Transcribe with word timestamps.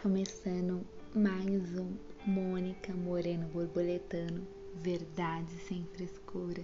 Começando 0.00 0.86
mais 1.12 1.76
um 1.76 1.96
Mônica 2.24 2.94
Moreno 2.94 3.48
Borboletano, 3.48 4.46
verdade 4.76 5.50
sem 5.66 5.84
frescura. 5.86 6.62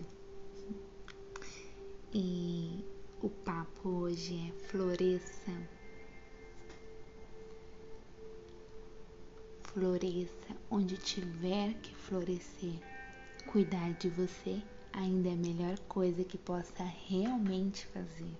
E 2.14 2.84
o 3.20 3.28
papo 3.28 3.88
hoje 3.88 4.38
é 4.48 4.52
floresça. 4.68 5.50
Floresça 9.64 10.56
onde 10.70 10.96
tiver 10.96 11.74
que 11.80 11.92
florescer. 11.92 12.78
Cuidar 13.48 13.94
de 13.94 14.10
você 14.10 14.62
ainda 14.92 15.30
é 15.30 15.32
a 15.32 15.36
melhor 15.36 15.76
coisa 15.88 16.22
que 16.22 16.38
possa 16.38 16.84
realmente 16.84 17.84
fazer. 17.86 18.38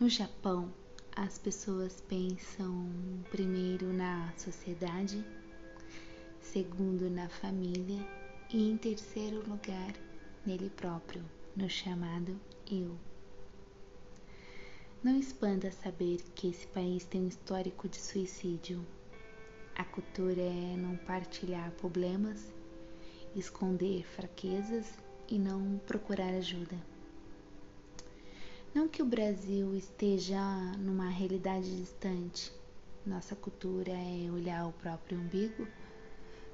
No 0.00 0.08
Japão, 0.08 0.74
as 1.16 1.38
pessoas 1.38 2.00
pensam 2.08 2.88
primeiro 3.30 3.92
na 3.92 4.32
sociedade, 4.36 5.24
segundo 6.40 7.10
na 7.10 7.28
família 7.28 8.06
e 8.52 8.70
em 8.70 8.76
terceiro 8.76 9.38
lugar 9.48 9.94
nele 10.46 10.70
próprio, 10.70 11.24
no 11.56 11.68
chamado 11.68 12.38
eu. 12.70 12.96
Não 15.02 15.18
espanta 15.18 15.70
saber 15.72 16.22
que 16.34 16.48
esse 16.48 16.66
país 16.68 17.04
tem 17.04 17.22
um 17.22 17.28
histórico 17.28 17.88
de 17.88 17.96
suicídio. 17.96 18.86
A 19.74 19.84
cultura 19.84 20.42
é 20.42 20.76
não 20.76 20.96
partilhar 20.96 21.70
problemas, 21.72 22.52
esconder 23.34 24.04
fraquezas 24.04 24.86
e 25.28 25.38
não 25.38 25.80
procurar 25.86 26.34
ajuda. 26.34 26.76
Não 28.72 28.86
que 28.86 29.02
o 29.02 29.06
Brasil 29.06 29.74
esteja 29.74 30.40
numa 30.78 31.08
realidade 31.08 31.76
distante. 31.76 32.52
Nossa 33.04 33.34
cultura 33.34 33.90
é 33.90 34.30
olhar 34.30 34.64
o 34.68 34.72
próprio 34.72 35.18
umbigo. 35.18 35.66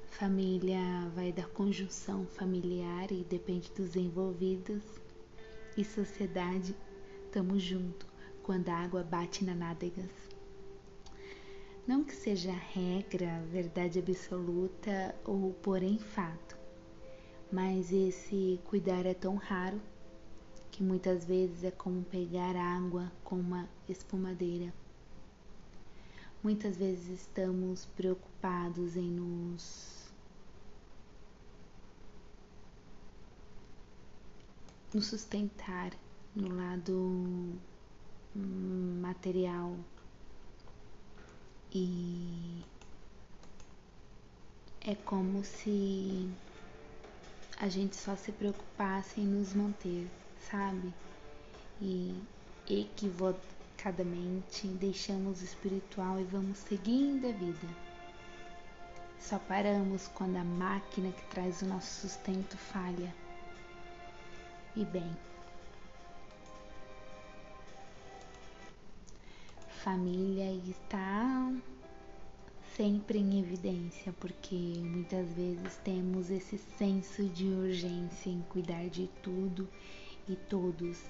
Família 0.07 0.81
vai 1.13 1.31
da 1.31 1.43
conjunção 1.43 2.25
familiar 2.25 3.11
e 3.11 3.23
depende 3.23 3.71
dos 3.71 3.95
envolvidos. 3.95 4.83
E 5.77 5.85
sociedade, 5.85 6.75
tamo 7.31 7.59
junto 7.59 8.07
quando 8.41 8.69
a 8.69 8.77
água 8.77 9.03
bate 9.03 9.45
na 9.45 9.53
nádegas. 9.53 10.09
Não 11.85 12.03
que 12.03 12.15
seja 12.15 12.51
regra, 12.51 13.43
verdade 13.51 13.99
absoluta 13.99 15.13
ou 15.23 15.53
porém 15.61 15.99
fato, 15.99 16.57
mas 17.51 17.93
esse 17.93 18.59
cuidar 18.65 19.05
é 19.05 19.13
tão 19.13 19.35
raro 19.35 19.79
que 20.77 20.83
muitas 20.83 21.25
vezes 21.25 21.63
é 21.63 21.71
como 21.71 22.03
pegar 22.03 22.55
água 22.55 23.11
com 23.23 23.39
uma 23.39 23.67
espumadeira. 23.89 24.71
Muitas 26.43 26.77
vezes 26.77 27.21
estamos 27.21 27.87
preocupados 27.95 28.95
em 28.95 29.09
nos 29.09 30.07
nos 34.93 35.07
sustentar 35.07 35.93
no 36.35 36.55
lado 36.55 37.55
material 38.35 39.75
e 41.73 42.63
é 44.81 44.93
como 44.93 45.43
se 45.43 46.29
a 47.57 47.67
gente 47.67 47.95
só 47.95 48.15
se 48.15 48.31
preocupasse 48.31 49.19
em 49.19 49.25
nos 49.25 49.55
manter 49.55 50.07
sabe? 50.49 50.93
E 51.81 52.15
equivocadamente 52.69 54.67
deixamos 54.67 55.41
o 55.41 55.45
espiritual 55.45 56.19
e 56.19 56.23
vamos 56.23 56.57
seguindo 56.59 57.27
a 57.27 57.31
vida. 57.31 57.67
Só 59.19 59.37
paramos 59.39 60.07
quando 60.09 60.37
a 60.37 60.43
máquina 60.43 61.11
que 61.11 61.25
traz 61.27 61.61
o 61.61 61.65
nosso 61.65 62.07
sustento 62.07 62.57
falha. 62.57 63.13
E 64.75 64.85
bem, 64.85 65.11
família 69.83 70.51
está 70.69 71.51
sempre 72.75 73.17
em 73.17 73.39
evidência, 73.39 74.13
porque 74.19 74.55
muitas 74.55 75.27
vezes 75.29 75.77
temos 75.83 76.29
esse 76.29 76.57
senso 76.77 77.23
de 77.23 77.45
urgência 77.45 78.29
em 78.29 78.41
cuidar 78.49 78.87
de 78.89 79.07
tudo 79.23 79.67
e 80.27 80.35
todos, 80.35 81.03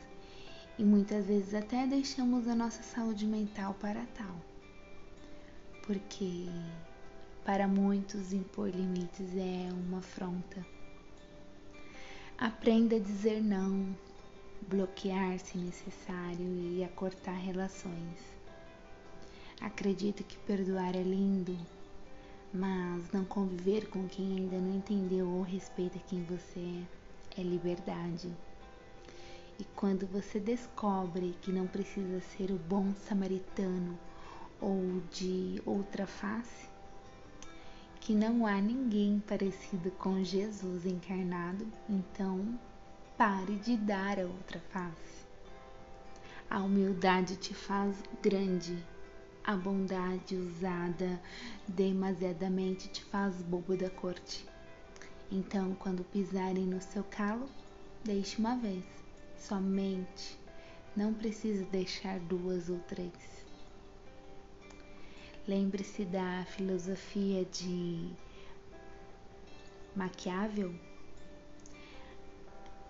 e 0.77 0.83
muitas 0.83 1.25
vezes 1.25 1.53
até 1.53 1.85
deixamos 1.87 2.47
a 2.47 2.55
nossa 2.55 2.81
saúde 2.83 3.25
mental 3.25 3.73
para 3.75 4.05
tal, 4.15 4.35
porque 5.85 6.45
para 7.43 7.67
muitos 7.67 8.33
impor 8.33 8.69
limites 8.69 9.35
é 9.35 9.69
uma 9.71 9.99
afronta. 9.99 10.65
Aprenda 12.37 12.97
a 12.97 12.99
dizer 12.99 13.41
não, 13.41 13.95
bloquear 14.67 15.39
se 15.39 15.57
necessário 15.57 16.45
e 16.75 16.83
a 16.83 16.89
cortar 16.89 17.37
relações. 17.37 18.19
Acredito 19.59 20.23
que 20.23 20.37
perdoar 20.39 20.95
é 20.95 21.01
lindo, 21.01 21.57
mas 22.53 23.11
não 23.11 23.25
conviver 23.25 23.89
com 23.89 24.07
quem 24.07 24.37
ainda 24.37 24.59
não 24.59 24.75
entendeu 24.75 25.27
ou 25.27 25.41
respeita 25.41 25.97
quem 26.07 26.23
você 26.23 26.59
é 26.59 26.97
é 27.37 27.43
liberdade. 27.43 28.29
E 29.59 29.63
quando 29.75 30.05
você 30.05 30.39
descobre 30.39 31.35
que 31.41 31.51
não 31.51 31.65
precisa 31.65 32.21
ser 32.21 32.51
o 32.51 32.59
bom 32.59 32.93
samaritano 32.93 33.97
ou 34.61 35.01
de 35.11 35.59
outra 35.65 36.05
face, 36.05 36.69
que 37.99 38.13
não 38.13 38.45
há 38.45 38.61
ninguém 38.61 39.19
parecido 39.27 39.89
com 39.91 40.23
Jesus 40.23 40.85
encarnado, 40.85 41.67
então 41.89 42.57
pare 43.17 43.55
de 43.55 43.75
dar 43.75 44.19
a 44.19 44.27
outra 44.27 44.59
face. 44.69 45.25
A 46.47 46.59
humildade 46.59 47.35
te 47.35 47.55
faz 47.55 47.97
grande, 48.21 48.77
a 49.43 49.55
bondade 49.55 50.35
usada 50.35 51.19
demasiadamente 51.67 52.89
te 52.89 53.03
faz 53.05 53.41
bobo 53.41 53.75
da 53.75 53.89
corte. 53.89 54.45
Então, 55.31 55.73
quando 55.73 56.03
pisarem 56.03 56.67
no 56.67 56.79
seu 56.79 57.03
calo, 57.03 57.49
deixe 58.05 58.37
uma 58.37 58.55
vez 58.55 59.06
somente, 59.37 60.37
não 60.95 61.13
precisa 61.13 61.63
deixar 61.65 62.19
duas 62.19 62.69
ou 62.69 62.79
três. 62.79 63.45
Lembre-se 65.47 66.03
da 66.03 66.43
filosofia 66.45 67.45
de 67.45 68.09
Maquiavel, 69.95 70.73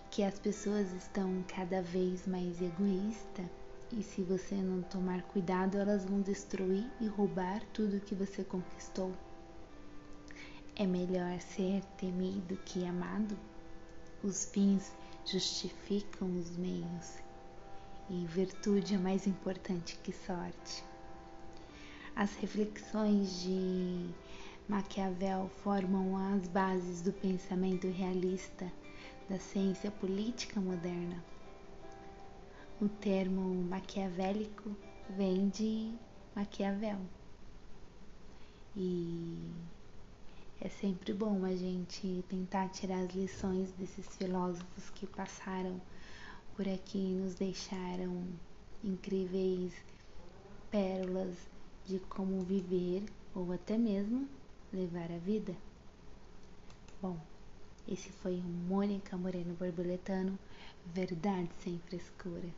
que 0.10 0.24
as 0.24 0.40
pessoas 0.40 0.92
estão 0.94 1.44
cada 1.48 1.82
vez 1.82 2.26
mais 2.26 2.60
egoístas 2.62 3.46
e 3.92 4.04
se 4.04 4.22
você 4.22 4.56
não 4.56 4.82
tomar 4.82 5.22
cuidado, 5.24 5.78
elas 5.78 6.04
vão 6.04 6.20
destruir 6.20 6.86
e 7.00 7.08
roubar 7.08 7.62
tudo 7.74 8.02
que 8.02 8.14
você 8.14 8.44
conquistou. 8.44 9.14
É 10.76 10.86
melhor 10.86 11.40
ser 11.40 11.84
temido 11.98 12.58
que 12.66 12.86
amado. 12.86 13.38
Os 14.22 14.46
fins 14.46 14.92
justificam 15.28 16.38
os 16.38 16.56
meios 16.56 17.22
e 18.10 18.26
virtude 18.28 18.96
é 18.96 18.98
mais 18.98 19.28
importante 19.28 20.00
que 20.02 20.14
sorte. 20.14 20.84
As 22.16 22.34
reflexões 22.36 23.42
de 23.42 24.10
Maquiavel 24.70 25.50
formam 25.62 26.16
as 26.34 26.48
bases 26.48 27.02
do 27.02 27.12
pensamento 27.12 27.88
realista 27.88 28.72
da 29.30 29.38
ciência 29.38 29.92
política 29.92 30.62
moderna. 30.62 31.22
O 32.80 32.88
termo 32.88 33.64
maquiavélico 33.66 34.76
vem 35.10 35.50
de 35.50 35.94
Maquiavel. 36.34 37.00
E 38.76 39.47
é 40.68 40.70
sempre 40.70 41.14
bom 41.14 41.46
a 41.46 41.56
gente 41.56 42.26
tentar 42.28 42.68
tirar 42.68 43.00
as 43.00 43.16
lições 43.16 43.72
desses 43.72 44.06
filósofos 44.18 44.90
que 44.90 45.08
passaram 45.08 45.80
por 46.58 46.68
aqui 46.68 46.98
e 46.98 47.16
nos 47.16 47.36
deixaram 47.36 48.28
incríveis 48.84 49.72
pérolas 50.70 51.38
de 51.86 52.00
como 52.00 52.42
viver 52.42 53.06
ou 53.34 53.54
até 53.54 53.78
mesmo 53.78 54.28
levar 54.74 55.10
a 55.10 55.18
vida. 55.18 55.56
Bom, 57.02 57.18
esse 57.88 58.10
foi 58.10 58.36
o 58.36 58.44
Mônica 58.44 59.16
Moreno 59.16 59.54
Borboletano, 59.54 60.38
verdade 60.86 61.50
sem 61.64 61.80
frescura. 61.80 62.50